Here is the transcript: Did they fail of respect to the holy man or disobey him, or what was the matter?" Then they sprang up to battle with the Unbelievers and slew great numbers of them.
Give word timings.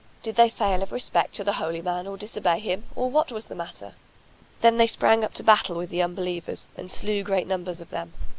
Did 0.23 0.33
they 0.35 0.49
fail 0.49 0.81
of 0.81 0.91
respect 0.91 1.35
to 1.35 1.43
the 1.43 1.53
holy 1.61 1.79
man 1.83 2.07
or 2.07 2.17
disobey 2.17 2.57
him, 2.57 2.85
or 2.95 3.07
what 3.11 3.31
was 3.31 3.45
the 3.45 3.53
matter?" 3.53 3.93
Then 4.61 4.77
they 4.77 4.87
sprang 4.87 5.23
up 5.23 5.33
to 5.35 5.43
battle 5.43 5.77
with 5.77 5.91
the 5.91 6.01
Unbelievers 6.01 6.67
and 6.75 6.89
slew 6.89 7.21
great 7.21 7.45
numbers 7.45 7.81
of 7.81 7.91
them. 7.91 8.11